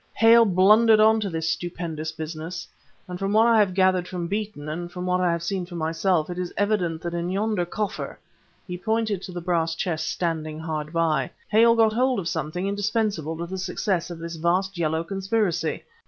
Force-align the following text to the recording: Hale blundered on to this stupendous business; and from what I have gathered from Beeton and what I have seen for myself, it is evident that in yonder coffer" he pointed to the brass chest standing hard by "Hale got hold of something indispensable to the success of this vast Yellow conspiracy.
Hale 0.15 0.45
blundered 0.45 0.99
on 0.99 1.19
to 1.19 1.29
this 1.29 1.53
stupendous 1.53 2.11
business; 2.11 2.67
and 3.07 3.19
from 3.19 3.33
what 3.33 3.45
I 3.45 3.59
have 3.59 3.75
gathered 3.75 4.07
from 4.07 4.25
Beeton 4.27 4.67
and 4.67 4.89
what 5.05 5.21
I 5.21 5.31
have 5.31 5.43
seen 5.43 5.63
for 5.67 5.75
myself, 5.75 6.27
it 6.31 6.39
is 6.39 6.51
evident 6.57 7.03
that 7.03 7.13
in 7.13 7.29
yonder 7.29 7.65
coffer" 7.67 8.17
he 8.65 8.79
pointed 8.79 9.21
to 9.21 9.31
the 9.31 9.41
brass 9.41 9.75
chest 9.75 10.07
standing 10.09 10.57
hard 10.57 10.91
by 10.91 11.29
"Hale 11.49 11.75
got 11.75 11.93
hold 11.93 12.17
of 12.19 12.27
something 12.27 12.65
indispensable 12.65 13.37
to 13.37 13.45
the 13.45 13.59
success 13.59 14.09
of 14.09 14.17
this 14.17 14.37
vast 14.37 14.75
Yellow 14.75 15.03
conspiracy. 15.03 15.83